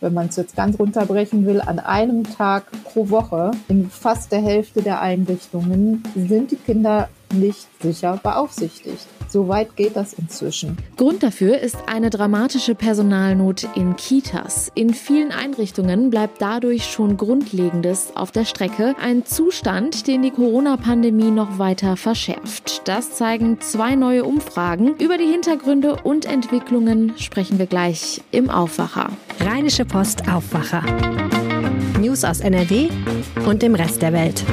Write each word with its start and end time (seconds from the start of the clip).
wenn 0.00 0.14
man 0.14 0.28
es 0.28 0.36
jetzt 0.36 0.56
ganz 0.56 0.78
runterbrechen 0.78 1.46
will, 1.46 1.60
an 1.60 1.78
einem 1.78 2.24
Tag 2.24 2.64
pro 2.84 3.10
Woche. 3.10 3.50
In 3.68 3.90
fast 3.90 4.32
der 4.32 4.40
Hälfte 4.40 4.82
der 4.82 5.00
Einrichtungen 5.00 6.02
sind 6.14 6.50
die 6.50 6.56
Kinder 6.56 7.08
nicht 7.32 7.66
sicher 7.80 8.18
beaufsichtigt. 8.22 9.06
So 9.28 9.46
weit 9.46 9.76
geht 9.76 9.94
das 9.94 10.12
inzwischen. 10.14 10.76
Grund 10.96 11.22
dafür 11.22 11.58
ist 11.58 11.76
eine 11.86 12.10
dramatische 12.10 12.74
Personalnot 12.74 13.68
in 13.76 13.94
Kitas. 13.94 14.72
In 14.74 14.92
vielen 14.92 15.30
Einrichtungen 15.30 16.10
bleibt 16.10 16.42
dadurch 16.42 16.86
schon 16.90 17.16
Grundlegendes 17.16 18.16
auf 18.16 18.32
der 18.32 18.44
Strecke. 18.44 18.96
Ein 19.00 19.24
Zustand, 19.24 20.08
den 20.08 20.22
die 20.22 20.32
Corona-Pandemie 20.32 21.30
noch 21.30 21.58
weiter 21.58 21.96
verschärft. 21.96 22.82
Das 22.88 23.12
zeigen 23.14 23.60
zwei 23.60 23.94
neue 23.94 24.24
Umfragen. 24.24 24.96
Über 24.96 25.16
die 25.16 25.30
Hintergründe 25.30 25.96
und 26.02 26.24
Entwicklungen 26.24 27.12
sprechen 27.16 27.58
wir 27.58 27.66
gleich 27.66 28.22
im 28.32 28.50
Aufwacher. 28.50 29.10
Rheinische 29.38 29.84
Post 29.84 30.28
Aufwacher. 30.28 30.82
News 32.00 32.24
aus 32.24 32.40
NRW 32.40 32.88
und 33.46 33.62
dem 33.62 33.76
Rest 33.76 34.02
der 34.02 34.12
Welt. 34.12 34.44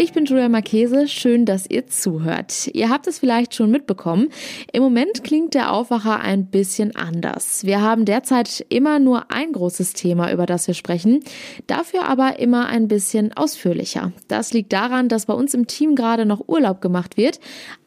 Ich 0.00 0.12
bin 0.12 0.26
Julia 0.26 0.48
Marchese, 0.48 1.08
schön, 1.08 1.44
dass 1.44 1.68
ihr 1.68 1.88
zuhört. 1.88 2.68
Ihr 2.72 2.88
habt 2.88 3.08
es 3.08 3.18
vielleicht 3.18 3.56
schon 3.56 3.72
mitbekommen. 3.72 4.28
Im 4.72 4.80
Moment 4.84 5.24
klingt 5.24 5.54
der 5.54 5.72
Aufwacher 5.72 6.20
ein 6.20 6.46
bisschen 6.46 6.94
anders. 6.94 7.64
Wir 7.64 7.82
haben 7.82 8.04
derzeit 8.04 8.64
immer 8.68 9.00
nur 9.00 9.32
ein 9.32 9.50
großes 9.50 9.94
Thema, 9.94 10.32
über 10.32 10.46
das 10.46 10.68
wir 10.68 10.74
sprechen, 10.74 11.24
dafür 11.66 12.04
aber 12.04 12.38
immer 12.38 12.66
ein 12.66 12.86
bisschen 12.86 13.32
ausführlicher. 13.32 14.12
Das 14.28 14.52
liegt 14.52 14.72
daran, 14.72 15.08
dass 15.08 15.26
bei 15.26 15.34
uns 15.34 15.52
im 15.52 15.66
Team 15.66 15.96
gerade 15.96 16.26
noch 16.26 16.46
Urlaub 16.46 16.80
gemacht 16.80 17.16
wird, 17.16 17.40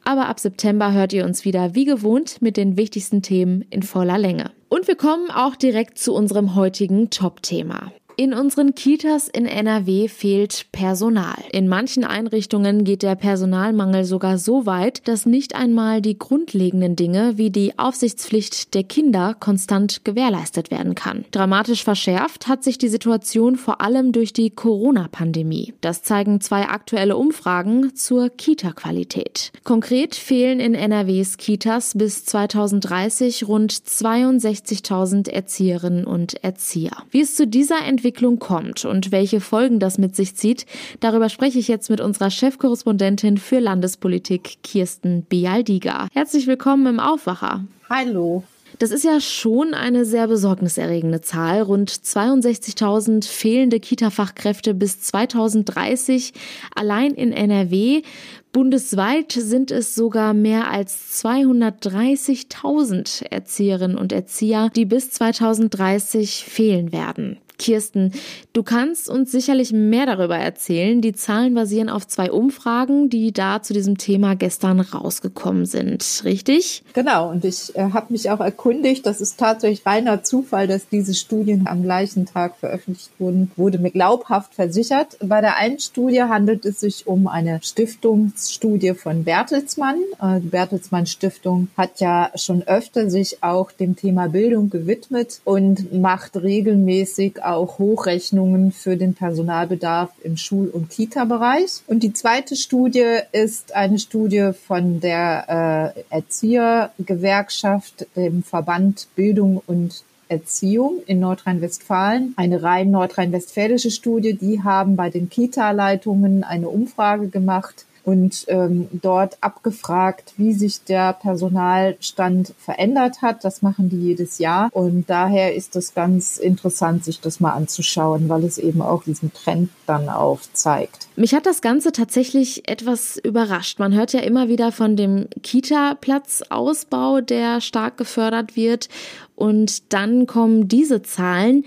aber 0.04 0.28
ab 0.28 0.38
September 0.38 0.92
hört 0.92 1.14
ihr 1.14 1.24
uns 1.24 1.46
wieder 1.46 1.74
wie 1.74 1.86
gewohnt 1.86 2.42
mit 2.42 2.58
den 2.58 2.76
wichtigsten 2.76 3.22
Themen 3.22 3.64
in 3.70 3.82
voller 3.82 4.18
Länge. 4.18 4.50
Und 4.68 4.86
wir 4.86 4.96
kommen 4.96 5.30
auch 5.30 5.56
direkt 5.56 5.96
zu 5.96 6.12
unserem 6.12 6.54
heutigen 6.56 7.08
Top-Thema. 7.08 7.90
In 8.16 8.34
unseren 8.34 8.74
Kitas 8.74 9.28
in 9.28 9.46
NRW 9.46 10.06
fehlt 10.06 10.66
Personal. 10.70 11.36
In 11.50 11.66
manchen 11.66 12.04
Einrichtungen 12.04 12.84
geht 12.84 13.02
der 13.02 13.14
Personalmangel 13.14 14.04
sogar 14.04 14.36
so 14.36 14.66
weit, 14.66 15.08
dass 15.08 15.24
nicht 15.24 15.54
einmal 15.54 16.02
die 16.02 16.18
grundlegenden 16.18 16.94
Dinge 16.94 17.38
wie 17.38 17.50
die 17.50 17.78
Aufsichtspflicht 17.78 18.74
der 18.74 18.84
Kinder 18.84 19.34
konstant 19.38 20.04
gewährleistet 20.04 20.70
werden 20.70 20.94
kann. 20.94 21.24
Dramatisch 21.30 21.84
verschärft 21.84 22.48
hat 22.48 22.62
sich 22.62 22.76
die 22.76 22.88
Situation 22.88 23.56
vor 23.56 23.80
allem 23.80 24.12
durch 24.12 24.34
die 24.34 24.50
Corona-Pandemie. 24.50 25.72
Das 25.80 26.02
zeigen 26.02 26.42
zwei 26.42 26.68
aktuelle 26.68 27.16
Umfragen 27.16 27.94
zur 27.94 28.28
Kita-Qualität. 28.28 29.52
Konkret 29.64 30.14
fehlen 30.14 30.60
in 30.60 30.74
NRWs 30.74 31.38
Kitas 31.38 31.94
bis 31.96 32.26
2030 32.26 33.48
rund 33.48 33.72
62.000 33.72 35.30
Erzieherinnen 35.30 36.04
und 36.04 36.44
Erzieher. 36.44 36.92
Wie 37.10 37.22
es 37.22 37.36
zu 37.36 37.46
dieser 37.46 37.82
Entwicklung 37.82 38.01
Entwicklung 38.02 38.40
kommt 38.40 38.84
und 38.84 39.12
welche 39.12 39.40
Folgen 39.40 39.78
das 39.78 39.96
mit 39.96 40.16
sich 40.16 40.34
zieht, 40.34 40.66
darüber 40.98 41.28
spreche 41.28 41.60
ich 41.60 41.68
jetzt 41.68 41.88
mit 41.88 42.00
unserer 42.00 42.30
Chefkorrespondentin 42.30 43.38
für 43.38 43.60
Landespolitik, 43.60 44.58
Kirsten 44.64 45.22
Bialdiga. 45.22 46.08
Herzlich 46.12 46.48
willkommen 46.48 46.86
im 46.86 46.98
Aufwacher. 46.98 47.64
Hallo. 47.88 48.42
Das 48.80 48.90
ist 48.90 49.04
ja 49.04 49.20
schon 49.20 49.74
eine 49.74 50.04
sehr 50.04 50.26
besorgniserregende 50.26 51.20
Zahl. 51.20 51.62
Rund 51.62 51.92
62.000 51.92 53.24
fehlende 53.24 53.78
Kita-Fachkräfte 53.78 54.74
bis 54.74 55.00
2030 55.02 56.32
allein 56.74 57.12
in 57.12 57.32
NRW. 57.32 58.02
Bundesweit 58.50 59.30
sind 59.30 59.70
es 59.70 59.94
sogar 59.94 60.34
mehr 60.34 60.72
als 60.72 61.22
230.000 61.22 63.30
Erzieherinnen 63.30 63.96
und 63.96 64.12
Erzieher, 64.12 64.70
die 64.74 64.86
bis 64.86 65.12
2030 65.12 66.44
fehlen 66.44 66.90
werden. 66.90 67.38
Kirsten, 67.62 68.12
du 68.52 68.64
kannst 68.64 69.08
uns 69.08 69.30
sicherlich 69.30 69.72
mehr 69.72 70.04
darüber 70.04 70.36
erzählen. 70.36 71.00
Die 71.00 71.12
Zahlen 71.12 71.54
basieren 71.54 71.88
auf 71.88 72.08
zwei 72.08 72.32
Umfragen, 72.32 73.08
die 73.08 73.30
da 73.30 73.62
zu 73.62 73.72
diesem 73.72 73.98
Thema 73.98 74.34
gestern 74.34 74.80
rausgekommen 74.80 75.64
sind, 75.64 76.22
richtig? 76.24 76.82
Genau, 76.92 77.30
und 77.30 77.44
ich 77.44 77.74
äh, 77.76 77.90
habe 77.92 78.12
mich 78.12 78.30
auch 78.30 78.40
erkundigt, 78.40 79.06
das 79.06 79.20
ist 79.20 79.38
tatsächlich 79.38 79.86
reiner 79.86 80.24
Zufall, 80.24 80.66
dass 80.66 80.88
diese 80.88 81.14
Studien 81.14 81.68
am 81.68 81.84
gleichen 81.84 82.26
Tag 82.26 82.56
veröffentlicht 82.56 83.12
wurden, 83.20 83.52
wurde 83.54 83.78
mir 83.78 83.92
glaubhaft 83.92 84.54
versichert. 84.54 85.16
Bei 85.20 85.40
der 85.40 85.56
einen 85.56 85.78
Studie 85.78 86.22
handelt 86.22 86.64
es 86.64 86.80
sich 86.80 87.06
um 87.06 87.28
eine 87.28 87.60
Stiftungsstudie 87.62 88.94
von 88.94 89.22
Bertelsmann. 89.22 89.98
Äh, 90.20 90.40
die 90.40 90.48
Bertelsmann 90.48 91.06
Stiftung 91.06 91.68
hat 91.76 92.00
ja 92.00 92.32
schon 92.34 92.64
öfter 92.64 93.08
sich 93.08 93.44
auch 93.44 93.70
dem 93.70 93.94
Thema 93.94 94.26
Bildung 94.26 94.68
gewidmet 94.68 95.40
und 95.44 95.92
macht 95.92 96.36
regelmäßig 96.36 97.44
auch 97.44 97.51
Hochrechnungen 97.56 98.72
für 98.72 98.96
den 98.96 99.14
Personalbedarf 99.14 100.10
im 100.22 100.36
Schul- 100.36 100.68
und 100.68 100.90
Kita-Bereich. 100.90 101.82
Und 101.86 102.02
die 102.02 102.12
zweite 102.12 102.56
Studie 102.56 103.18
ist 103.32 103.74
eine 103.74 103.98
Studie 103.98 104.50
von 104.66 105.00
der 105.00 105.94
äh, 105.96 106.14
Erziehergewerkschaft, 106.14 108.06
dem 108.16 108.42
Verband 108.42 109.08
Bildung 109.14 109.62
und 109.66 110.04
Erziehung 110.28 111.02
in 111.06 111.20
Nordrhein-Westfalen, 111.20 112.34
eine 112.36 112.62
rein 112.62 112.90
nordrhein-westfälische 112.90 113.90
Studie. 113.90 114.34
Die 114.34 114.62
haben 114.62 114.96
bei 114.96 115.10
den 115.10 115.28
Kita-Leitungen 115.28 116.42
eine 116.42 116.68
Umfrage 116.68 117.28
gemacht 117.28 117.84
und 118.04 118.44
ähm, 118.48 118.88
dort 118.92 119.38
abgefragt, 119.40 120.34
wie 120.36 120.52
sich 120.52 120.84
der 120.84 121.12
Personalstand 121.12 122.54
verändert 122.58 123.22
hat. 123.22 123.44
Das 123.44 123.62
machen 123.62 123.88
die 123.88 124.00
jedes 124.00 124.38
Jahr 124.38 124.68
und 124.72 125.08
daher 125.08 125.54
ist 125.54 125.76
es 125.76 125.94
ganz 125.94 126.36
interessant, 126.36 127.04
sich 127.04 127.20
das 127.20 127.40
mal 127.40 127.52
anzuschauen, 127.52 128.28
weil 128.28 128.44
es 128.44 128.58
eben 128.58 128.82
auch 128.82 129.04
diesen 129.04 129.32
Trend 129.32 129.70
dann 129.86 130.08
aufzeigt. 130.08 131.08
Mich 131.16 131.34
hat 131.34 131.46
das 131.46 131.60
Ganze 131.60 131.92
tatsächlich 131.92 132.68
etwas 132.68 133.18
überrascht. 133.18 133.78
Man 133.78 133.94
hört 133.94 134.12
ja 134.12 134.20
immer 134.20 134.48
wieder 134.48 134.72
von 134.72 134.96
dem 134.96 135.26
Kita-Platzausbau, 135.42 137.20
der 137.20 137.60
stark 137.60 137.96
gefördert 137.96 138.56
wird 138.56 138.88
und 139.36 139.92
dann 139.92 140.26
kommen 140.26 140.68
diese 140.68 141.02
Zahlen. 141.02 141.64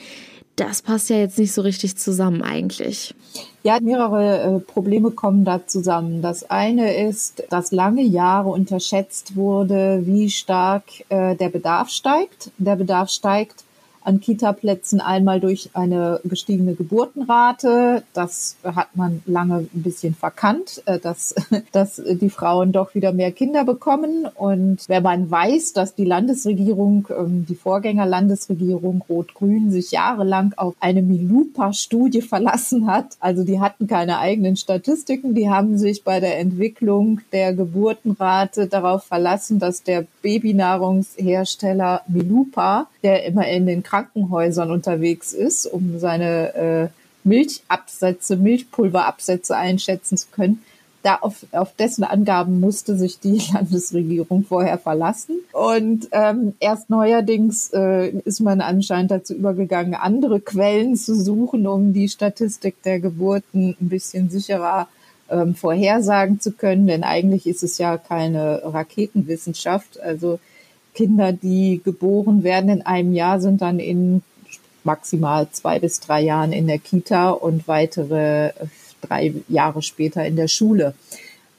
Das 0.55 0.81
passt 0.81 1.09
ja 1.09 1.17
jetzt 1.17 1.37
nicht 1.37 1.51
so 1.51 1.61
richtig 1.61 1.97
zusammen 1.97 2.41
eigentlich. 2.41 3.13
Ja, 3.63 3.79
mehrere 3.81 4.39
äh, 4.39 4.59
Probleme 4.59 5.11
kommen 5.11 5.43
da 5.43 5.67
zusammen. 5.67 6.21
Das 6.21 6.49
eine 6.49 6.95
ist, 7.07 7.43
dass 7.49 7.73
lange 7.73 8.03
Jahre 8.03 8.49
unterschätzt 8.49 9.35
wurde, 9.35 10.03
wie 10.05 10.29
stark 10.29 10.83
äh, 11.09 11.35
der 11.35 11.49
Bedarf 11.49 11.89
steigt. 11.89 12.51
Der 12.57 12.77
Bedarf 12.77 13.09
steigt 13.09 13.64
an 14.05 14.19
Kita-Plätzen 14.19 15.01
einmal 15.01 15.39
durch 15.39 15.69
eine 15.73 16.19
gestiegene 16.23 16.75
Geburtenrate. 16.75 18.03
Das 18.13 18.55
hat 18.63 18.95
man 18.95 19.21
lange 19.25 19.67
ein 19.73 19.83
bisschen 19.83 20.13
verkannt, 20.13 20.83
äh, 20.85 20.99
dass, 20.99 21.35
dass 21.71 22.01
die 22.05 22.29
Frauen 22.29 22.71
doch 22.71 22.95
wieder 22.95 23.11
mehr 23.11 23.31
Kinder 23.31 23.65
bekommen. 23.65 24.27
Und 24.35 24.87
wenn 24.87 25.03
man 25.03 25.29
weiß, 25.29 25.73
dass 25.73 25.95
die 25.95 26.05
Landesregierung, 26.05 27.07
ähm, 27.09 27.45
die 27.47 27.55
Vorgängerlandesregierung 27.55 29.03
Rot-Grün 29.09 29.71
sich 29.71 29.91
jahrelang 29.91 30.53
auf 30.55 30.75
eine 30.79 31.01
Milupa-Studie 31.01 32.21
verlassen 32.21 32.87
hat, 32.87 33.17
also 33.19 33.43
die 33.43 33.59
hatten 33.59 33.87
keine 33.87 34.19
eigenen 34.19 34.55
Statistiken, 34.55 35.33
die 35.33 35.49
haben 35.49 35.77
sich 35.77 36.03
bei 36.03 36.19
der 36.19 36.39
Entwicklung 36.39 37.21
der 37.31 37.53
Geburtenrate 37.53 38.67
darauf 38.67 39.03
verlassen, 39.03 39.59
dass 39.59 39.83
der 39.83 40.05
Babynahrungshersteller 40.21 42.01
Milupa, 42.07 42.87
der 43.03 43.25
immer 43.25 43.47
in 43.47 43.65
den 43.65 43.83
Krankenhäusern 43.95 44.71
unterwegs 44.71 45.31
ist, 45.31 45.65
um 45.67 45.99
seine 45.99 46.53
äh, 46.55 46.87
Milchabsätze, 47.23 48.35
Milchpulverabsätze 48.35 49.55
einschätzen 49.55 50.17
zu 50.17 50.27
können. 50.31 50.61
Da 51.01 51.19
auf, 51.21 51.45
auf 51.53 51.73
dessen 51.75 52.03
Angaben 52.03 52.59
musste 52.59 52.97
sich 52.97 53.19
die 53.21 53.41
Landesregierung 53.53 54.43
vorher 54.43 54.77
verlassen. 54.77 55.39
Und 55.53 56.09
ähm, 56.11 56.55
erst 56.59 56.89
neuerdings 56.89 57.71
äh, 57.73 58.09
ist 58.09 58.41
man 58.41 58.59
anscheinend 58.59 59.11
dazu 59.11 59.33
übergegangen, 59.33 59.93
andere 59.93 60.41
Quellen 60.41 60.97
zu 60.97 61.15
suchen, 61.15 61.65
um 61.65 61.93
die 61.93 62.09
Statistik 62.09 62.83
der 62.83 62.99
Geburten 62.99 63.77
ein 63.79 63.87
bisschen 63.87 64.29
sicherer 64.29 64.89
ähm, 65.29 65.55
vorhersagen 65.55 66.41
zu 66.41 66.51
können. 66.51 66.85
Denn 66.87 67.05
eigentlich 67.05 67.47
ist 67.47 67.63
es 67.63 67.77
ja 67.77 67.97
keine 67.97 68.61
Raketenwissenschaft. 68.65 70.01
Also 70.01 70.39
Kinder, 70.95 71.33
die 71.33 71.81
geboren 71.83 72.43
werden 72.43 72.69
in 72.69 72.81
einem 72.81 73.13
Jahr, 73.13 73.39
sind 73.39 73.61
dann 73.61 73.79
in 73.79 74.23
maximal 74.83 75.47
zwei 75.51 75.79
bis 75.79 75.99
drei 75.99 76.21
Jahren 76.21 76.53
in 76.53 76.67
der 76.67 76.79
Kita 76.79 77.31
und 77.31 77.67
weitere 77.67 78.51
drei 79.01 79.33
Jahre 79.47 79.81
später 79.81 80.25
in 80.25 80.35
der 80.35 80.47
Schule. 80.47 80.93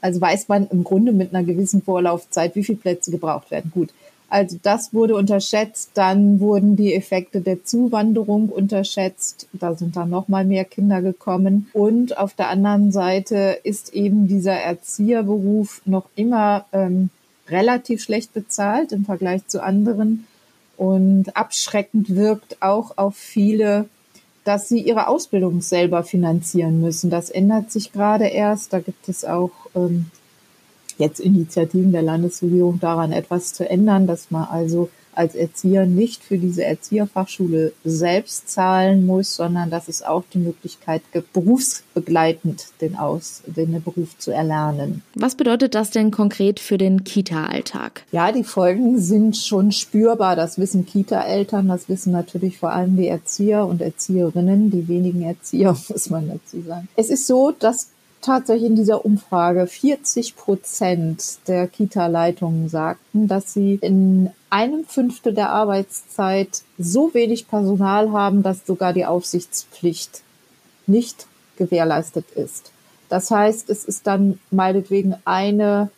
Also 0.00 0.20
weiß 0.20 0.48
man 0.48 0.68
im 0.68 0.84
Grunde 0.84 1.12
mit 1.12 1.34
einer 1.34 1.44
gewissen 1.44 1.82
Vorlaufzeit, 1.82 2.54
wie 2.54 2.64
viele 2.64 2.78
Plätze 2.78 3.10
gebraucht 3.10 3.50
werden. 3.50 3.70
Gut. 3.74 3.90
Also 4.28 4.56
das 4.60 4.92
wurde 4.92 5.14
unterschätzt. 5.14 5.90
Dann 5.94 6.40
wurden 6.40 6.76
die 6.76 6.94
Effekte 6.94 7.40
der 7.40 7.64
Zuwanderung 7.64 8.48
unterschätzt. 8.48 9.48
Da 9.52 9.74
sind 9.74 9.96
dann 9.96 10.10
noch 10.10 10.28
mal 10.28 10.44
mehr 10.44 10.64
Kinder 10.64 11.00
gekommen. 11.00 11.68
Und 11.72 12.18
auf 12.18 12.34
der 12.34 12.48
anderen 12.48 12.92
Seite 12.92 13.58
ist 13.62 13.94
eben 13.94 14.26
dieser 14.26 14.54
Erzieherberuf 14.54 15.82
noch 15.84 16.08
immer 16.16 16.66
ähm, 16.72 17.10
relativ 17.48 18.02
schlecht 18.02 18.32
bezahlt 18.32 18.92
im 18.92 19.04
Vergleich 19.04 19.46
zu 19.46 19.62
anderen. 19.62 20.26
Und 20.76 21.36
abschreckend 21.36 22.14
wirkt 22.14 22.60
auch 22.60 22.98
auf 22.98 23.16
viele, 23.16 23.88
dass 24.44 24.68
sie 24.68 24.80
ihre 24.80 25.08
Ausbildung 25.08 25.60
selber 25.60 26.04
finanzieren 26.04 26.80
müssen. 26.80 27.10
Das 27.10 27.30
ändert 27.30 27.70
sich 27.70 27.92
gerade 27.92 28.26
erst. 28.26 28.72
Da 28.72 28.80
gibt 28.80 29.08
es 29.08 29.24
auch 29.24 29.50
ähm, 29.74 30.06
jetzt 30.98 31.20
Initiativen 31.20 31.92
der 31.92 32.02
Landesregierung 32.02 32.78
daran, 32.78 33.12
etwas 33.12 33.54
zu 33.54 33.68
ändern, 33.68 34.06
dass 34.06 34.30
man 34.30 34.44
also 34.44 34.90
als 35.16 35.34
Erzieher 35.34 35.86
nicht 35.86 36.22
für 36.22 36.38
diese 36.38 36.64
Erzieherfachschule 36.64 37.72
selbst 37.84 38.50
zahlen 38.50 39.06
muss, 39.06 39.36
sondern 39.36 39.70
dass 39.70 39.88
es 39.88 40.02
auch 40.02 40.24
die 40.32 40.38
Möglichkeit 40.38 41.02
gibt, 41.12 41.32
berufsbegleitend 41.32 42.66
den, 42.80 42.96
Aus, 42.96 43.42
den 43.46 43.82
Beruf 43.82 44.18
zu 44.18 44.30
erlernen. 44.30 45.02
Was 45.14 45.34
bedeutet 45.34 45.74
das 45.74 45.90
denn 45.90 46.10
konkret 46.10 46.60
für 46.60 46.78
den 46.78 47.04
Kita-Alltag? 47.04 48.04
Ja, 48.12 48.32
die 48.32 48.44
Folgen 48.44 49.00
sind 49.00 49.36
schon 49.36 49.72
spürbar. 49.72 50.36
Das 50.36 50.58
wissen 50.58 50.86
Kita-Eltern, 50.86 51.68
das 51.68 51.88
wissen 51.88 52.12
natürlich 52.12 52.58
vor 52.58 52.72
allem 52.72 52.96
die 52.96 53.08
Erzieher 53.08 53.66
und 53.66 53.80
Erzieherinnen, 53.80 54.70
die 54.70 54.88
wenigen 54.88 55.22
Erzieher, 55.22 55.76
muss 55.88 56.10
man 56.10 56.28
dazu 56.28 56.62
sagen. 56.62 56.88
Es 56.96 57.10
ist 57.10 57.26
so, 57.26 57.52
dass 57.52 57.88
tatsächlich 58.26 58.70
in 58.70 58.76
dieser 58.76 59.04
Umfrage 59.04 59.66
40 59.66 60.36
Prozent 60.36 61.38
der 61.46 61.68
Kita-Leitungen 61.68 62.68
sagten, 62.68 63.28
dass 63.28 63.54
sie 63.54 63.78
in 63.80 64.30
einem 64.50 64.84
Fünftel 64.84 65.32
der 65.32 65.50
Arbeitszeit 65.50 66.62
so 66.76 67.14
wenig 67.14 67.48
Personal 67.48 68.10
haben, 68.10 68.42
dass 68.42 68.66
sogar 68.66 68.92
die 68.92 69.06
Aufsichtspflicht 69.06 70.22
nicht 70.86 71.26
gewährleistet 71.56 72.30
ist. 72.32 72.72
Das 73.08 73.30
heißt, 73.30 73.70
es 73.70 73.84
ist 73.84 74.06
dann 74.06 74.40
meinetwegen 74.50 75.14
eine 75.24 75.90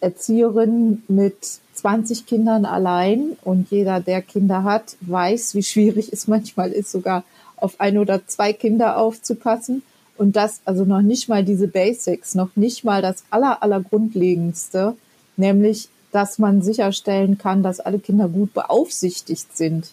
Erzieherin 0.00 1.02
mit 1.08 1.36
20 1.74 2.26
Kindern 2.26 2.66
allein 2.66 3.38
und 3.42 3.70
jeder, 3.70 4.00
der 4.00 4.20
Kinder 4.20 4.64
hat, 4.64 4.96
weiß, 5.00 5.54
wie 5.54 5.62
schwierig 5.62 6.12
es 6.12 6.28
manchmal 6.28 6.72
ist, 6.72 6.92
sogar 6.92 7.24
auf 7.56 7.80
ein 7.80 7.96
oder 7.96 8.26
zwei 8.26 8.52
Kinder 8.52 8.98
aufzupassen. 8.98 9.82
Und 10.20 10.36
das, 10.36 10.60
also 10.66 10.84
noch 10.84 11.00
nicht 11.00 11.30
mal 11.30 11.42
diese 11.42 11.66
Basics, 11.66 12.34
noch 12.34 12.54
nicht 12.54 12.84
mal 12.84 13.00
das 13.00 13.24
aller, 13.30 13.62
aller 13.62 13.80
Grundlegendste, 13.80 14.94
nämlich, 15.38 15.88
dass 16.12 16.38
man 16.38 16.60
sicherstellen 16.60 17.38
kann, 17.38 17.62
dass 17.62 17.80
alle 17.80 17.98
Kinder 17.98 18.28
gut 18.28 18.52
beaufsichtigt 18.52 19.56
sind, 19.56 19.92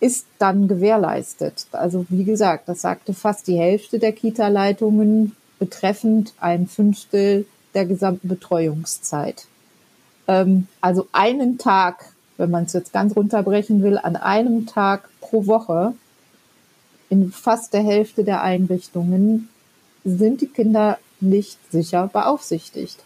ist 0.00 0.24
dann 0.38 0.66
gewährleistet. 0.66 1.66
Also 1.72 2.06
wie 2.08 2.24
gesagt, 2.24 2.70
das 2.70 2.80
sagte 2.80 3.12
fast 3.12 3.48
die 3.48 3.58
Hälfte 3.58 3.98
der 3.98 4.12
Kita-Leitungen 4.12 5.36
betreffend 5.58 6.32
ein 6.40 6.66
Fünftel 6.66 7.44
der 7.74 7.84
gesamten 7.84 8.28
Betreuungszeit. 8.28 9.46
Ähm, 10.26 10.68
also 10.80 11.06
einen 11.12 11.58
Tag, 11.58 12.14
wenn 12.38 12.50
man 12.50 12.64
es 12.64 12.72
jetzt 12.72 12.94
ganz 12.94 13.14
runterbrechen 13.14 13.82
will, 13.82 13.98
an 13.98 14.16
einem 14.16 14.64
Tag 14.64 15.10
pro 15.20 15.44
Woche 15.44 15.92
in 17.10 17.32
fast 17.32 17.74
der 17.74 17.82
Hälfte 17.82 18.24
der 18.24 18.42
Einrichtungen 18.42 19.50
sind 20.04 20.40
die 20.40 20.46
Kinder 20.46 20.98
nicht 21.20 21.58
sicher 21.70 22.08
beaufsichtigt. 22.10 22.96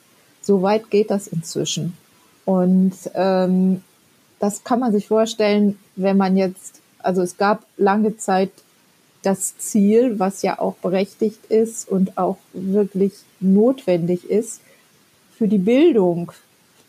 So 0.41 0.63
weit 0.63 0.91
geht 0.91 1.11
das 1.11 1.27
inzwischen. 1.27 1.97
Und 2.45 2.93
ähm, 3.15 3.83
das 4.39 4.63
kann 4.63 4.79
man 4.79 4.93
sich 4.93 5.09
vorstellen, 5.09 5.79
wenn 5.97 6.17
man 6.17 6.37
jetzt, 6.37 6.81
also 6.99 7.23
es 7.23 7.37
gab 7.37 7.65
lange 7.77 8.17
Zeit 8.19 8.51
das 9.23 9.57
Ziel, 9.57 10.19
was 10.19 10.43
ja 10.43 10.59
auch 10.59 10.75
berechtigt 10.77 11.47
ist 11.47 11.89
und 11.89 12.19
auch 12.19 12.37
wirklich 12.53 13.15
notwendig 13.41 14.29
ist, 14.29 14.61
für 15.37 15.49
die 15.49 15.59
Bildung, 15.59 16.31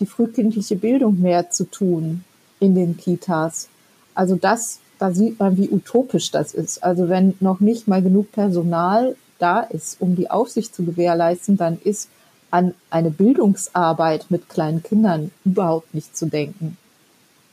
die 0.01 0.05
frühkindliche 0.05 0.75
Bildung 0.75 1.21
mehr 1.21 1.49
zu 1.49 1.63
tun 1.63 2.25
in 2.59 2.75
den 2.75 2.97
Kitas. 2.97 3.69
Also 4.13 4.35
das 4.35 4.79
da 5.05 5.13
sieht 5.13 5.39
man, 5.39 5.55
wie 5.55 5.69
utopisch 5.69 6.31
das 6.31 6.55
ist. 6.55 6.83
Also 6.83 7.09
wenn 7.09 7.35
noch 7.39 7.59
nicht 7.59 7.87
mal 7.87 8.01
genug 8.01 8.31
Personal 8.31 9.15
da 9.37 9.59
ist, 9.59 10.01
um 10.01 10.15
die 10.15 10.31
Aufsicht 10.31 10.73
zu 10.73 10.83
gewährleisten, 10.83 11.57
dann 11.57 11.77
ist 11.83 12.09
an 12.49 12.73
eine 12.89 13.11
Bildungsarbeit 13.11 14.25
mit 14.29 14.49
kleinen 14.49 14.81
Kindern 14.81 15.29
überhaupt 15.43 15.93
nicht 15.93 16.17
zu 16.17 16.25
denken. 16.25 16.77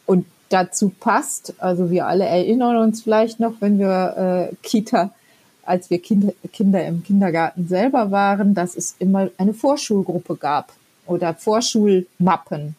Und 0.06 0.24
dazu 0.48 0.92
passt, 0.98 1.52
also 1.58 1.90
wir 1.90 2.06
alle 2.06 2.24
erinnern 2.24 2.78
uns 2.78 3.02
vielleicht 3.02 3.38
noch, 3.38 3.60
wenn 3.60 3.78
wir 3.78 4.48
äh, 4.50 4.54
Kita, 4.62 5.10
als 5.62 5.90
wir 5.90 5.98
Kinder, 5.98 6.32
Kinder 6.54 6.82
im 6.86 7.02
Kindergarten 7.02 7.68
selber 7.68 8.10
waren, 8.10 8.54
dass 8.54 8.76
es 8.76 8.96
immer 8.98 9.28
eine 9.36 9.52
Vorschulgruppe 9.52 10.36
gab 10.36 10.72
oder 11.06 11.34
Vorschulmappen. 11.34 12.76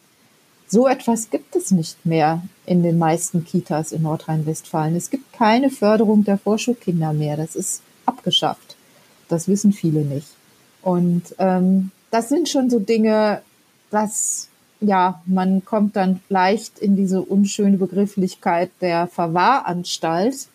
So 0.73 0.87
etwas 0.87 1.29
gibt 1.29 1.55
es 1.55 1.69
nicht 1.69 2.03
mehr 2.03 2.41
in 2.65 2.81
den 2.81 2.97
meisten 2.97 3.45
Kitas 3.45 3.91
in 3.91 4.01
Nordrhein-Westfalen. 4.01 4.95
Es 4.95 5.11
gibt 5.11 5.31
keine 5.31 5.69
Förderung 5.69 6.23
der 6.23 6.39
Vorschulkinder 6.39 7.13
mehr. 7.13 7.37
Das 7.37 7.55
ist 7.55 7.83
abgeschafft. 8.07 8.75
Das 9.27 9.47
wissen 9.47 9.71
viele 9.71 10.01
nicht. 10.01 10.29
Und 10.81 11.35
ähm, 11.37 11.91
das 12.09 12.29
sind 12.29 12.49
schon 12.49 12.71
so 12.71 12.79
Dinge, 12.79 13.43
dass 13.91 14.49
ja, 14.81 15.21
man 15.27 15.63
kommt 15.63 15.95
dann 15.95 16.21
leicht 16.29 16.79
in 16.79 16.95
diese 16.95 17.21
unschöne 17.21 17.77
Begrifflichkeit 17.77 18.71
der 18.81 19.05
Verwahranstalt. 19.05 20.47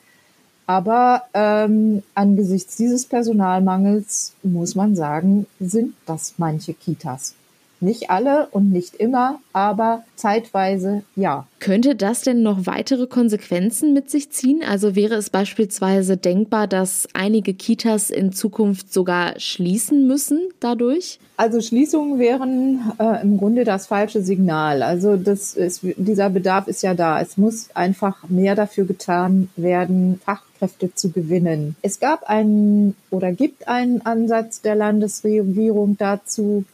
Aber 0.67 1.27
ähm, 1.33 2.03
angesichts 2.17 2.75
dieses 2.75 3.07
Personalmangels 3.07 4.33
muss 4.43 4.75
man 4.75 4.97
sagen, 4.97 5.47
sind 5.61 5.95
das 6.07 6.35
manche 6.39 6.75
Kitas. 6.75 7.37
Nicht 7.81 8.11
alle 8.11 8.49
und 8.51 8.73
nicht 8.73 8.97
immer, 8.97 9.39
aber 9.53 10.05
zeitweise 10.17 11.03
ja. 11.15 11.47
Könnte 11.61 11.95
das 11.95 12.23
denn 12.23 12.43
noch 12.43 12.67
weitere 12.67 13.07
Konsequenzen 13.07 13.93
mit 13.93 14.11
sich 14.11 14.31
ziehen? 14.31 14.63
Also 14.67 14.97
wäre 14.97 15.15
es 15.15 15.31
beispielsweise 15.31 16.17
denkbar, 16.17 16.67
dass 16.67 17.09
einige 17.15 17.55
Kitas 17.55 18.11
in 18.11 18.33
Zukunft 18.33 18.93
sogar 18.93 19.39
schließen 19.39 20.07
müssen 20.07 20.41
dadurch? 20.61 21.19
Also 21.37 21.61
Schließungen 21.61 22.19
wären 22.19 22.93
äh, 22.99 23.23
im 23.23 23.39
Grunde 23.39 23.63
das 23.63 23.87
falsche 23.87 24.23
Signal. 24.23 24.83
Also 24.83 25.17
das 25.17 25.55
ist, 25.55 25.83
dieser 25.83 26.31
Bedarf 26.31 26.67
ist 26.67 26.83
ja 26.83 26.95
da. 26.95 27.21
Es 27.21 27.37
muss 27.37 27.69
einfach 27.75 28.29
mehr 28.29 28.57
dafür 28.57 28.87
getan 28.87 29.49
werden, 29.55 30.21
Fachkräfte 30.25 30.93
zu 30.95 31.11
gewinnen. 31.11 31.77
Es 31.83 32.01
gab 32.01 32.25
einen 32.25 32.97
oder 33.11 33.31
gibt 33.31 33.69
einen 33.69 34.05
Ansatz 34.05 34.63
der 34.63 34.75
Landesregierung 34.75 35.97
dazu, 35.97 36.65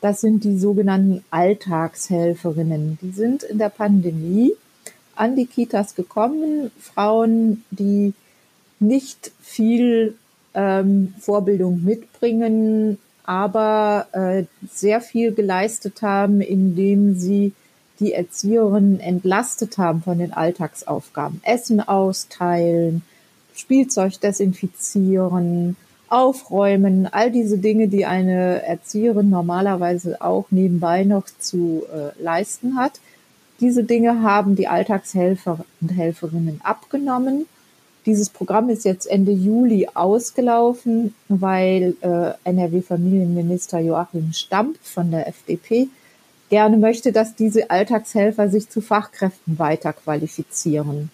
das 0.00 0.20
sind 0.20 0.44
die 0.44 0.58
sogenannten 0.58 1.24
Alltagshelferinnen. 1.30 2.98
Die 3.02 3.12
sind 3.12 3.42
in 3.42 3.58
der 3.58 3.70
Pandemie 3.70 4.52
an 5.14 5.36
die 5.36 5.46
Kitas 5.46 5.94
gekommen, 5.94 6.70
Frauen, 6.78 7.64
die 7.70 8.12
nicht 8.78 9.32
viel 9.40 10.14
ähm, 10.54 11.14
Vorbildung 11.18 11.82
mitbringen, 11.82 12.98
aber 13.24 14.06
äh, 14.12 14.44
sehr 14.70 15.00
viel 15.00 15.32
geleistet 15.32 16.02
haben, 16.02 16.40
indem 16.40 17.16
sie 17.16 17.52
die 17.98 18.12
Erzieherinnen 18.12 19.00
entlastet 19.00 19.78
haben 19.78 20.02
von 20.02 20.18
den 20.18 20.32
Alltagsaufgaben. 20.32 21.40
Essen 21.44 21.80
austeilen, 21.80 23.02
Spielzeug 23.54 24.20
desinfizieren, 24.20 25.76
Aufräumen, 26.08 27.08
all 27.10 27.30
diese 27.30 27.58
Dinge, 27.58 27.88
die 27.88 28.06
eine 28.06 28.62
Erzieherin 28.62 29.30
normalerweise 29.30 30.20
auch 30.20 30.46
nebenbei 30.50 31.04
noch 31.04 31.26
zu 31.38 31.82
äh, 31.92 32.22
leisten 32.22 32.76
hat. 32.76 33.00
Diese 33.60 33.84
Dinge 33.84 34.22
haben 34.22 34.54
die 34.54 34.68
Alltagshelfer 34.68 35.64
und 35.80 35.88
Helferinnen 35.88 36.60
abgenommen. 36.62 37.46
Dieses 38.04 38.28
Programm 38.28 38.70
ist 38.70 38.84
jetzt 38.84 39.06
Ende 39.06 39.32
Juli 39.32 39.88
ausgelaufen, 39.92 41.14
weil 41.28 41.96
äh, 42.02 42.32
NRW-Familienminister 42.44 43.80
Joachim 43.80 44.32
Stamp 44.32 44.78
von 44.82 45.10
der 45.10 45.26
FDP 45.26 45.88
gerne 46.48 46.76
möchte, 46.76 47.10
dass 47.10 47.34
diese 47.34 47.70
Alltagshelfer 47.70 48.48
sich 48.48 48.68
zu 48.68 48.80
Fachkräften 48.80 49.58
weiterqualifizieren. 49.58 51.10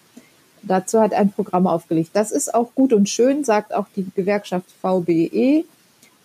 Dazu 0.63 1.01
hat 1.01 1.13
ein 1.13 1.31
Programm 1.31 1.67
aufgelegt. 1.67 2.11
Das 2.13 2.31
ist 2.31 2.53
auch 2.53 2.73
gut 2.73 2.93
und 2.93 3.09
schön, 3.09 3.43
sagt 3.43 3.73
auch 3.73 3.85
die 3.95 4.05
Gewerkschaft 4.15 4.65
VBE. 4.81 5.65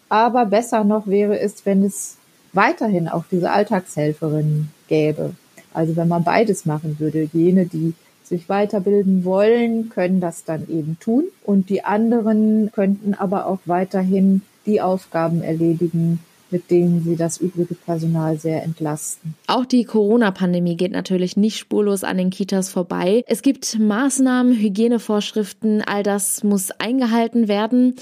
Aber 0.09 0.47
besser 0.47 0.85
noch 0.85 1.07
wäre 1.07 1.39
es, 1.39 1.67
wenn 1.67 1.83
es 1.83 2.17
weiterhin 2.53 3.09
auch 3.09 3.25
diese 3.31 3.51
Alltagshelferinnen 3.51 4.73
gäbe. 4.89 5.35
Also 5.75 5.97
wenn 5.97 6.09
man 6.09 6.25
beides 6.25 6.65
machen 6.65 6.97
würde. 6.99 7.29
Jene, 7.33 7.67
die 7.67 7.95
sich 8.25 8.49
weiterbilden 8.49 9.25
wollen, 9.25 9.89
können 9.91 10.21
das 10.21 10.45
dann 10.45 10.69
eben 10.69 10.99
tun. 11.01 11.25
Und 11.45 11.69
die 11.69 11.85
anderen 11.85 12.71
könnten 12.73 13.15
aber 13.15 13.47
auch 13.47 13.61
weiterhin 13.65 14.43
die 14.67 14.81
Aufgaben 14.81 15.43
erledigen, 15.43 16.21
mit 16.51 16.71
denen 16.71 17.03
sie 17.03 17.17
das 17.17 17.39
übrige 17.39 17.75
Personal 17.75 18.39
sehr 18.39 18.63
entlasten. 18.63 19.35
Auch 19.47 19.65
die 19.65 19.85
Corona-Pandemie 19.85 20.77
geht 20.77 20.93
natürlich 20.93 21.37
nicht 21.37 21.59
spurlos 21.59 22.05
an 22.05 22.17
den 22.17 22.31
Kitas 22.31 22.69
vorbei. 22.69 23.25
Es 23.27 23.43
gibt 23.43 23.79
Maßnahmen, 23.79 24.55
Hygienevorschriften, 24.55 25.83
all 25.83 26.03
das 26.03 26.45
muss 26.45 26.71
eingehalten 26.71 27.49
werden. 27.49 27.97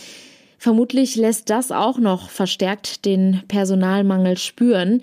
Vermutlich 0.59 1.17
lässt 1.17 1.51
das 1.51 1.71
auch 1.71 1.99
noch 1.99 2.31
verstärkt 2.31 3.05
den 3.05 3.43
Personalmangel 3.49 4.39
spüren. 4.39 5.03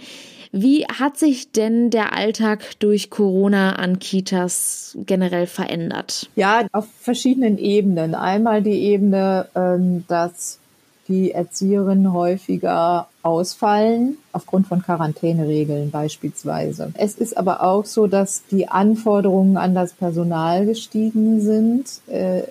Wie 0.52 0.86
hat 0.86 1.18
sich 1.18 1.52
denn 1.52 1.90
der 1.90 2.16
Alltag 2.16 2.80
durch 2.80 3.10
Corona 3.10 3.74
an 3.74 3.98
Kitas 3.98 4.96
generell 5.06 5.48
verändert? 5.48 6.30
Ja, 6.36 6.68
auf 6.72 6.88
verschiedenen 7.00 7.58
Ebenen. 7.58 8.14
Einmal 8.14 8.62
die 8.62 8.80
Ebene, 8.84 9.48
ähm, 9.56 10.06
dass 10.08 10.60
die 11.14 11.32
Erzieherinnen 11.32 12.12
häufiger 12.12 13.08
ausfallen, 13.22 14.18
aufgrund 14.32 14.68
von 14.68 14.82
Quarantäneregeln 14.82 15.92
beispielsweise. 15.92 16.92
Es 16.96 17.16
ist 17.16 17.38
aber 17.38 17.64
auch 17.64 17.86
so, 17.86 18.08
dass 18.08 18.44
die 18.50 18.68
Anforderungen 18.68 19.56
an 19.56 19.76
das 19.76 19.94
Personal 19.94 20.66
gestiegen 20.66 21.40
sind. 21.40 22.02
Äh, 22.08 22.44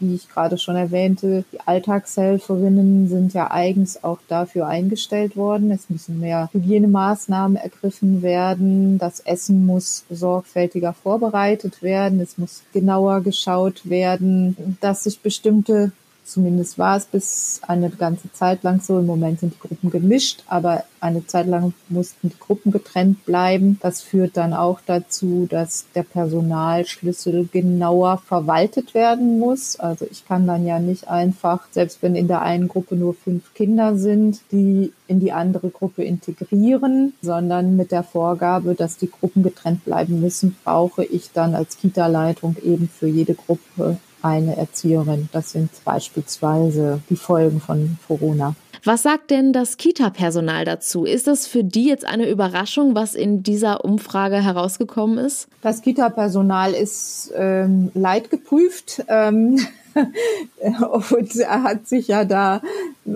wie 0.00 0.14
ich 0.14 0.28
gerade 0.28 0.58
schon 0.58 0.76
erwähnte, 0.76 1.44
die 1.52 1.60
Alltagshelferinnen 1.64 3.08
sind 3.08 3.34
ja 3.34 3.50
eigens 3.50 4.04
auch 4.04 4.18
dafür 4.28 4.66
eingestellt 4.66 5.36
worden. 5.36 5.70
Es 5.70 5.88
müssen 5.88 6.20
mehr 6.20 6.50
Hygienemaßnahmen 6.52 7.56
ergriffen 7.56 8.22
werden. 8.22 8.98
Das 8.98 9.20
Essen 9.20 9.64
muss 9.64 10.04
sorgfältiger 10.10 10.92
vorbereitet 10.92 11.82
werden. 11.82 12.20
Es 12.20 12.36
muss 12.36 12.62
genauer 12.72 13.22
geschaut 13.22 13.88
werden, 13.88 14.76
dass 14.80 15.04
sich 15.04 15.20
bestimmte 15.20 15.92
Zumindest 16.28 16.78
war 16.78 16.98
es 16.98 17.06
bis 17.06 17.60
eine 17.66 17.88
ganze 17.88 18.30
Zeit 18.32 18.62
lang 18.62 18.82
so. 18.82 18.98
Im 18.98 19.06
Moment 19.06 19.40
sind 19.40 19.54
die 19.54 19.66
Gruppen 19.66 19.88
gemischt, 19.88 20.44
aber 20.46 20.84
eine 21.00 21.26
Zeit 21.26 21.46
lang 21.46 21.72
mussten 21.88 22.28
die 22.28 22.38
Gruppen 22.38 22.70
getrennt 22.70 23.24
bleiben. 23.24 23.78
Das 23.80 24.02
führt 24.02 24.36
dann 24.36 24.52
auch 24.52 24.80
dazu, 24.84 25.46
dass 25.48 25.86
der 25.94 26.02
Personalschlüssel 26.02 27.48
genauer 27.50 28.18
verwaltet 28.18 28.92
werden 28.92 29.38
muss. 29.38 29.80
Also 29.80 30.06
ich 30.10 30.26
kann 30.26 30.46
dann 30.46 30.66
ja 30.66 30.78
nicht 30.78 31.08
einfach, 31.08 31.66
selbst 31.70 32.02
wenn 32.02 32.14
in 32.14 32.28
der 32.28 32.42
einen 32.42 32.68
Gruppe 32.68 32.94
nur 32.94 33.14
fünf 33.14 33.54
Kinder 33.54 33.96
sind, 33.96 34.42
die 34.52 34.92
in 35.06 35.20
die 35.20 35.32
andere 35.32 35.70
Gruppe 35.70 36.04
integrieren, 36.04 37.14
sondern 37.22 37.74
mit 37.76 37.90
der 37.90 38.02
Vorgabe, 38.02 38.74
dass 38.74 38.98
die 38.98 39.10
Gruppen 39.10 39.42
getrennt 39.42 39.86
bleiben 39.86 40.20
müssen, 40.20 40.56
brauche 40.62 41.06
ich 41.06 41.30
dann 41.32 41.54
als 41.54 41.78
Kita-Leitung 41.78 42.56
eben 42.62 42.90
für 42.90 43.08
jede 43.08 43.34
Gruppe 43.34 43.96
eine 44.28 44.56
Erzieherin. 44.56 45.28
Das 45.32 45.52
sind 45.52 45.70
beispielsweise 45.84 47.00
die 47.10 47.16
Folgen 47.16 47.60
von 47.60 47.98
Corona. 48.06 48.54
Was 48.84 49.02
sagt 49.02 49.30
denn 49.30 49.52
das 49.52 49.76
Kita-Personal 49.76 50.64
dazu? 50.64 51.04
Ist 51.04 51.26
das 51.26 51.46
für 51.46 51.64
die 51.64 51.86
jetzt 51.86 52.04
eine 52.04 52.28
Überraschung, 52.28 52.94
was 52.94 53.14
in 53.14 53.42
dieser 53.42 53.84
Umfrage 53.84 54.36
herausgekommen 54.36 55.18
ist? 55.18 55.48
Das 55.62 55.82
Kita-Personal 55.82 56.74
ist 56.74 57.32
ähm, 57.36 57.90
leidgeprüft. 57.94 59.04
Ähm, 59.08 59.58
und 61.10 61.36
er 61.36 61.62
hat 61.64 61.88
sich 61.88 62.08
ja 62.08 62.24
da, 62.24 62.62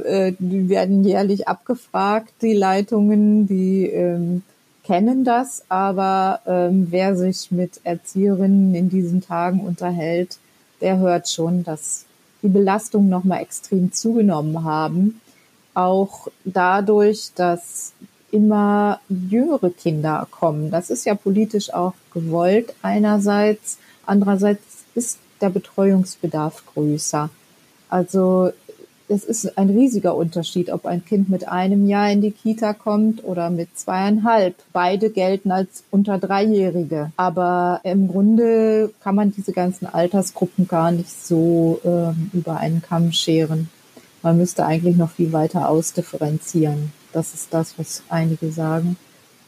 äh, 0.05 0.33
die 0.39 0.69
werden 0.69 1.05
jährlich 1.05 1.47
abgefragt, 1.47 2.33
die 2.43 2.55
Leitungen, 2.55 3.47
die 3.47 3.87
ähm, 3.87 4.43
kennen 4.85 5.25
das, 5.25 5.65
aber 5.69 6.41
ähm, 6.47 6.89
wer 6.91 7.17
sich 7.17 7.53
mit 7.53 7.81
Erzieherinnen 7.85 8.75
in 8.75 8.89
diesen 8.89 9.21
Tagen 9.21 9.61
unterhält, 9.61 10.39
der 10.83 10.99
hört 10.99 11.29
schon, 11.29 11.65
dass 11.65 12.05
die 12.43 12.49
Belastungen 12.49 13.09
nochmal 13.09 13.41
extrem 13.41 13.93
zugenommen 13.93 14.65
haben. 14.65 15.21
Auch 15.75 16.29
dadurch, 16.45 17.31
dass 17.35 17.93
immer 18.31 19.01
jüngere 19.09 19.71
Kinder 19.71 20.27
kommen. 20.31 20.71
Das 20.71 20.91
ist 20.91 21.05
ja 21.05 21.15
politisch 21.15 21.73
auch 21.73 21.95
gewollt 22.13 22.75
einerseits. 22.83 23.79
Andererseits 24.07 24.85
ist 24.95 25.19
der 25.41 25.51
Betreuungsbedarf 25.51 26.65
größer. 26.75 27.31
Also 27.89 28.53
es 29.13 29.25
ist 29.25 29.59
ein 29.59 29.71
riesiger 29.71 30.17
Unterschied, 30.17 30.71
ob 30.71 30.87
ein 30.87 31.05
Kind 31.05 31.29
mit 31.29 31.47
einem 31.47 31.87
Jahr 31.87 32.11
in 32.11 32.21
die 32.21 32.31
Kita 32.31 32.73
kommt 32.73 33.23
oder 33.25 33.51
mit 33.51 33.79
zweieinhalb. 33.79 34.55
Beide 34.73 35.11
gelten 35.11 35.51
als 35.51 35.85
unter 35.91 36.19
Dreijährige. 36.19 37.13
Aber 37.17 37.81
im 37.85 38.09
Grunde 38.09 38.91
kann 39.03 39.15
man 39.15 39.33
diese 39.33 39.53
ganzen 39.53 39.87
Altersgruppen 39.87 40.67
gar 40.67 40.91
nicht 40.91 41.11
so 41.11 41.81
ähm, 41.85 42.31
über 42.33 42.57
einen 42.57 42.83
Kamm 42.83 43.13
scheren. 43.13 43.69
Man 44.23 44.39
müsste 44.39 44.65
eigentlich 44.65 44.97
noch 44.97 45.11
viel 45.11 45.33
weiter 45.33 45.69
ausdifferenzieren. 45.69 46.93
Das 47.13 47.35
ist 47.35 47.53
das, 47.53 47.79
was 47.79 48.03
einige 48.09 48.51
sagen. 48.53 48.97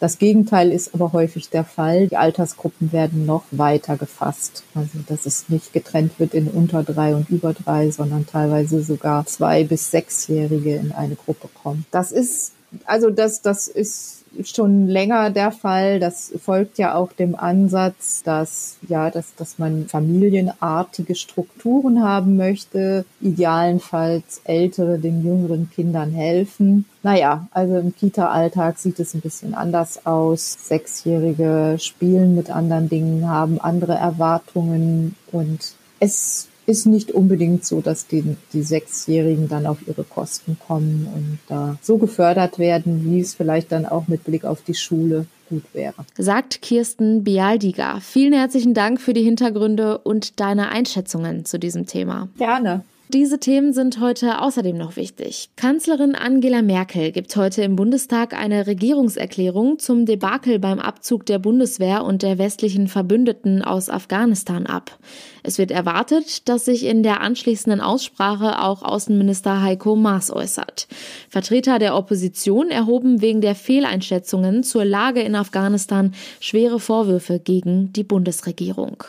Das 0.05 0.19
Gegenteil 0.19 0.71
ist 0.71 0.93
aber 0.93 1.15
häufig 1.15 1.49
der 1.49 1.65
Fall. 1.65 2.09
Die 2.09 2.19
Altersgruppen 2.19 2.93
werden 2.93 3.25
noch 3.25 3.45
weiter 3.53 3.97
gefasst. 3.97 4.63
Also, 4.75 4.99
dass 5.09 5.25
es 5.25 5.49
nicht 5.49 5.73
getrennt 5.73 6.21
wird 6.21 6.35
in 6.35 6.49
unter 6.49 6.83
drei 6.83 7.15
und 7.15 7.31
über 7.31 7.55
drei, 7.55 7.91
sondern 7.91 8.27
teilweise 8.27 8.83
sogar 8.83 9.25
zwei 9.25 9.65
bis 9.65 9.91
sechsjährige 9.91 10.77
in 10.77 10.93
eine 10.93 11.15
Gruppe 11.15 11.49
kommen. 11.55 11.87
Das 11.91 12.13
ist, 12.13 12.53
also 12.87 13.11
das, 13.11 13.43
das 13.43 13.69
ist 13.69 14.25
schon 14.43 14.89
länger 14.89 15.31
der 15.31 15.53
Fall. 15.53 16.01
Das 16.01 16.33
folgt 16.43 16.79
ja 16.79 16.95
auch 16.95 17.13
dem 17.13 17.35
Ansatz, 17.35 18.23
dass, 18.23 18.77
ja, 18.89 19.11
dass, 19.11 19.35
dass 19.37 19.59
man 19.59 19.87
familienartige 19.87 21.15
Strukturen 21.15 22.03
haben 22.03 22.37
möchte, 22.37 23.05
idealenfalls 23.21 24.41
ältere 24.45 24.99
den 24.99 25.25
jüngeren 25.25 25.71
Kindern 25.71 26.11
helfen. 26.11 26.87
Naja, 27.03 27.47
also 27.53 27.79
im 27.79 27.95
Kita-Alltag 27.95 28.79
sieht 28.79 28.99
es 28.99 29.15
ein 29.15 29.21
bisschen 29.21 29.55
anders 29.55 30.07
aus. 30.07 30.57
Sechsjährige 30.61 31.77
spielen 31.79 32.35
mit 32.35 32.51
anderen 32.51 32.89
Dingen, 32.89 33.29
haben 33.29 33.61
andere 33.61 33.95
Erwartungen 33.95 35.15
und 35.31 35.75
es 36.01 36.49
ist 36.67 36.87
nicht 36.87 37.13
unbedingt 37.13 37.65
so, 37.65 37.81
dass 37.81 38.07
die, 38.07 38.37
die 38.53 38.63
Sechsjährigen 38.63 39.49
dann 39.49 39.67
auf 39.67 39.79
ihre 39.87 40.05
Kosten 40.05 40.57
kommen 40.67 41.09
und 41.15 41.39
da 41.49 41.77
so 41.83 41.99
gefördert 41.99 42.59
werden, 42.59 43.05
wie 43.05 43.21
es 43.21 43.35
vielleicht 43.35 43.73
dann 43.73 43.87
auch 43.87 44.09
mit 44.09 44.25
Blick 44.25 44.45
auf 44.45 44.63
die 44.63 44.75
Schule 44.75 45.27
gut 45.49 45.65
wäre. 45.73 45.95
Sagt 46.17 46.63
Kirsten 46.63 47.25
Bialdiger. 47.25 47.99
Vielen 48.01 48.33
herzlichen 48.33 48.75
Dank 48.75 49.01
für 49.01 49.13
die 49.13 49.23
Hintergründe 49.23 49.99
und 49.99 50.41
deine 50.41 50.71
Einschätzungen 50.71 51.45
zu 51.45 51.59
diesem 51.59 51.87
Thema. 51.87 52.29
Gerne. 52.39 52.83
Diese 53.15 53.39
Themen 53.39 53.73
sind 53.73 54.01
heute 54.01 54.43
außerdem 54.43 54.77
noch 54.77 54.97
wichtig. 54.97 55.51
Kanzlerin 55.55 56.17
Angela 56.17 56.63
Merkel 56.63 57.13
gibt 57.13 57.37
heute 57.37 57.63
im 57.63 57.77
Bundestag 57.77 58.35
eine 58.35 58.67
Regierungserklärung 58.67 59.79
zum 59.79 60.05
Debakel 60.05 60.59
beim 60.59 60.81
Abzug 60.81 61.25
der 61.25 61.39
Bundeswehr 61.39 62.03
und 62.03 62.25
der 62.25 62.39
westlichen 62.39 62.89
Verbündeten 62.89 63.63
aus 63.63 63.89
Afghanistan 63.89 64.67
ab. 64.67 64.99
Es 65.45 65.59
wird 65.59 65.71
erwartet, 65.71 66.49
dass 66.49 66.65
sich 66.65 66.87
in 66.87 67.05
der 67.05 67.21
anschließenden 67.21 67.81
Aussprache 67.81 68.61
auch 68.61 68.83
Außenminister 68.83 69.63
Heiko 69.63 69.95
Maas 69.95 70.33
äußert. 70.33 70.89
Vertreter 71.29 71.79
der 71.79 71.95
Opposition 71.95 72.69
erhoben 72.73 73.21
wegen 73.21 73.41
der 73.41 73.55
Fehleinschätzungen 73.55 74.65
zur 74.65 74.85
Lage 74.85 75.21
in 75.21 75.37
Afghanistan 75.37 76.17
schwere 76.41 76.81
Vorwürfe 76.81 77.39
gegen 77.39 77.93
die 77.93 78.03
Bundesregierung. 78.03 79.05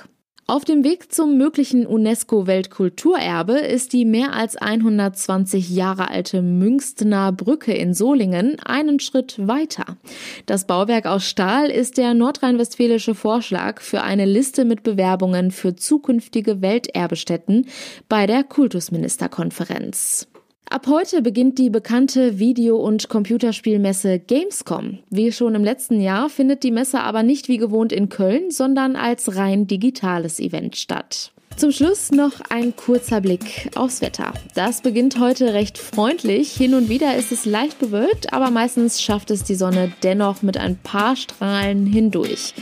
Auf 0.47 0.63
dem 0.63 0.83
Weg 0.83 1.11
zum 1.11 1.39
möglichen 1.39 1.87
UNESCO-Weltkulturerbe 1.87 3.53
ist 3.57 3.93
die 3.93 4.05
mehr 4.05 4.33
als 4.33 4.55
120 4.55 5.71
Jahre 5.71 6.11
alte 6.11 6.43
Münstener 6.43 7.31
Brücke 7.31 7.73
in 7.73 7.95
Solingen 7.95 8.59
einen 8.59 8.99
Schritt 8.99 9.39
weiter. 9.39 9.97
Das 10.45 10.67
Bauwerk 10.67 11.07
aus 11.07 11.27
Stahl 11.27 11.71
ist 11.71 11.97
der 11.97 12.13
nordrhein-westfälische 12.13 13.15
Vorschlag 13.15 13.81
für 13.81 14.03
eine 14.03 14.25
Liste 14.25 14.65
mit 14.65 14.83
Bewerbungen 14.83 15.49
für 15.49 15.75
zukünftige 15.75 16.61
Welterbestätten 16.61 17.65
bei 18.07 18.27
der 18.27 18.43
Kultusministerkonferenz. 18.43 20.27
Ab 20.67 20.87
heute 20.87 21.21
beginnt 21.21 21.59
die 21.59 21.69
bekannte 21.69 22.39
Video- 22.39 22.77
und 22.77 23.07
Computerspielmesse 23.07 24.17
Gamescom. 24.17 24.97
Wie 25.11 25.31
schon 25.31 25.53
im 25.53 25.63
letzten 25.63 26.01
Jahr 26.01 26.27
findet 26.27 26.63
die 26.63 26.71
Messe 26.71 27.01
aber 27.01 27.21
nicht 27.21 27.47
wie 27.47 27.57
gewohnt 27.57 27.91
in 27.91 28.09
Köln, 28.09 28.49
sondern 28.49 28.95
als 28.95 29.35
rein 29.35 29.67
digitales 29.67 30.39
Event 30.39 30.75
statt. 30.75 31.31
Zum 31.57 31.71
Schluss 31.71 32.11
noch 32.11 32.33
ein 32.49 32.75
kurzer 32.75 33.21
Blick 33.21 33.71
aufs 33.75 34.01
Wetter. 34.01 34.33
Das 34.55 34.81
beginnt 34.81 35.21
heute 35.21 35.53
recht 35.53 35.77
freundlich. 35.77 36.51
Hin 36.51 36.73
und 36.73 36.89
wieder 36.89 37.15
ist 37.15 37.31
es 37.31 37.45
leicht 37.45 37.79
bewölkt, 37.79 38.33
aber 38.33 38.51
meistens 38.51 39.01
schafft 39.01 39.31
es 39.31 39.43
die 39.43 39.55
Sonne 39.55 39.93
dennoch 40.03 40.41
mit 40.41 40.57
ein 40.57 40.75
paar 40.75 41.15
Strahlen 41.15 41.85
hindurch. 41.85 42.53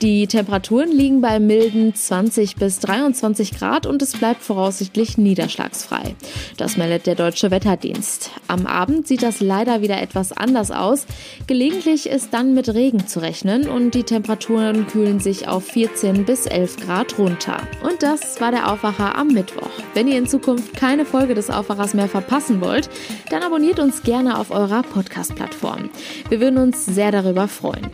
Die 0.00 0.26
Temperaturen 0.26 0.90
liegen 0.90 1.20
bei 1.20 1.38
milden 1.38 1.94
20 1.94 2.56
bis 2.56 2.78
23 2.78 3.52
Grad 3.58 3.84
und 3.84 4.00
es 4.00 4.12
bleibt 4.12 4.42
voraussichtlich 4.42 5.18
niederschlagsfrei. 5.18 6.14
Das 6.56 6.78
meldet 6.78 7.06
der 7.06 7.16
Deutsche 7.16 7.50
Wetterdienst. 7.50 8.30
Am 8.48 8.64
Abend 8.64 9.06
sieht 9.06 9.22
das 9.22 9.40
leider 9.40 9.82
wieder 9.82 10.00
etwas 10.00 10.32
anders 10.32 10.70
aus. 10.70 11.04
Gelegentlich 11.46 12.08
ist 12.08 12.32
dann 12.32 12.54
mit 12.54 12.72
Regen 12.72 13.06
zu 13.06 13.20
rechnen 13.20 13.68
und 13.68 13.94
die 13.94 14.04
Temperaturen 14.04 14.86
kühlen 14.86 15.20
sich 15.20 15.46
auf 15.46 15.64
14 15.66 16.24
bis 16.24 16.46
11 16.46 16.78
Grad 16.78 17.18
runter. 17.18 17.58
Und 17.82 18.02
das 18.02 18.29
das 18.30 18.40
war 18.40 18.52
der 18.52 18.70
Aufwacher 18.70 19.16
am 19.18 19.26
Mittwoch. 19.28 19.70
Wenn 19.92 20.06
ihr 20.06 20.16
in 20.16 20.28
Zukunft 20.28 20.76
keine 20.76 21.04
Folge 21.04 21.34
des 21.34 21.50
Aufwachers 21.50 21.94
mehr 21.94 22.06
verpassen 22.06 22.60
wollt, 22.60 22.88
dann 23.28 23.42
abonniert 23.42 23.80
uns 23.80 24.04
gerne 24.04 24.38
auf 24.38 24.52
eurer 24.52 24.84
Podcast-Plattform. 24.84 25.90
Wir 26.28 26.40
würden 26.40 26.58
uns 26.58 26.86
sehr 26.86 27.10
darüber 27.10 27.48
freuen. 27.48 27.88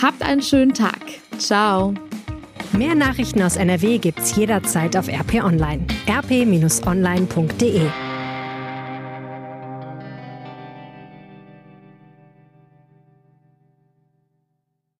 Habt 0.00 0.22
einen 0.22 0.42
schönen 0.42 0.74
Tag. 0.74 1.00
Ciao. 1.38 1.92
Mehr 2.72 2.94
Nachrichten 2.94 3.42
aus 3.42 3.56
NRW 3.56 3.98
gibt's 3.98 4.36
jederzeit 4.36 4.96
auf 4.96 5.08
RP 5.08 5.42
Online. 5.42 5.84
rp-online.de 6.08 7.90